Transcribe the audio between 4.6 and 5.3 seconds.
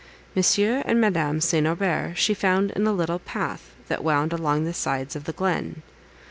the sides of